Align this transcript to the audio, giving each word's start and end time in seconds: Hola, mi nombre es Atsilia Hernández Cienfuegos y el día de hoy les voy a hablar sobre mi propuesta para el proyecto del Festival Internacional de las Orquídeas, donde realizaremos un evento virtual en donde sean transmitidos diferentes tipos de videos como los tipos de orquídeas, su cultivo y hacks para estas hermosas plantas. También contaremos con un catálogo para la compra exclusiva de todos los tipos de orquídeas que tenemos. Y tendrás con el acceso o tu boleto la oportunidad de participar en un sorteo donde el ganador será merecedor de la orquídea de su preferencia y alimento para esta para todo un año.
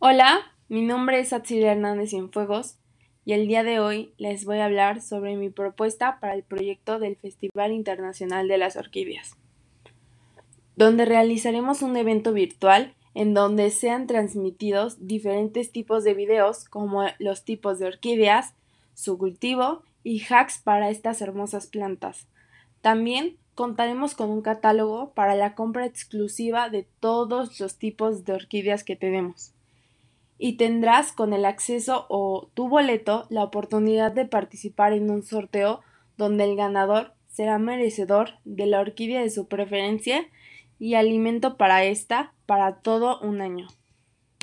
Hola, 0.00 0.38
mi 0.68 0.82
nombre 0.82 1.18
es 1.18 1.32
Atsilia 1.32 1.72
Hernández 1.72 2.10
Cienfuegos 2.10 2.76
y 3.24 3.32
el 3.32 3.48
día 3.48 3.64
de 3.64 3.80
hoy 3.80 4.14
les 4.16 4.44
voy 4.44 4.58
a 4.58 4.66
hablar 4.66 5.02
sobre 5.02 5.34
mi 5.36 5.50
propuesta 5.50 6.20
para 6.20 6.34
el 6.34 6.44
proyecto 6.44 7.00
del 7.00 7.16
Festival 7.16 7.72
Internacional 7.72 8.46
de 8.46 8.58
las 8.58 8.76
Orquídeas, 8.76 9.32
donde 10.76 11.04
realizaremos 11.04 11.82
un 11.82 11.96
evento 11.96 12.32
virtual 12.32 12.94
en 13.14 13.34
donde 13.34 13.72
sean 13.72 14.06
transmitidos 14.06 15.04
diferentes 15.04 15.72
tipos 15.72 16.04
de 16.04 16.14
videos 16.14 16.64
como 16.66 17.04
los 17.18 17.44
tipos 17.44 17.80
de 17.80 17.86
orquídeas, 17.86 18.54
su 18.94 19.18
cultivo 19.18 19.82
y 20.04 20.22
hacks 20.32 20.58
para 20.58 20.90
estas 20.90 21.20
hermosas 21.22 21.66
plantas. 21.66 22.28
También 22.82 23.36
contaremos 23.56 24.14
con 24.14 24.30
un 24.30 24.42
catálogo 24.42 25.12
para 25.14 25.34
la 25.34 25.56
compra 25.56 25.86
exclusiva 25.86 26.70
de 26.70 26.86
todos 27.00 27.58
los 27.58 27.78
tipos 27.78 28.24
de 28.24 28.34
orquídeas 28.34 28.84
que 28.84 28.94
tenemos. 28.94 29.54
Y 30.38 30.56
tendrás 30.56 31.12
con 31.12 31.32
el 31.32 31.44
acceso 31.44 32.06
o 32.08 32.48
tu 32.54 32.68
boleto 32.68 33.26
la 33.28 33.44
oportunidad 33.44 34.12
de 34.12 34.24
participar 34.24 34.92
en 34.92 35.10
un 35.10 35.22
sorteo 35.22 35.80
donde 36.16 36.44
el 36.44 36.56
ganador 36.56 37.12
será 37.26 37.58
merecedor 37.58 38.38
de 38.44 38.66
la 38.66 38.80
orquídea 38.80 39.20
de 39.20 39.30
su 39.30 39.48
preferencia 39.48 40.26
y 40.78 40.94
alimento 40.94 41.56
para 41.56 41.84
esta 41.84 42.32
para 42.46 42.76
todo 42.80 43.20
un 43.20 43.40
año. 43.40 43.68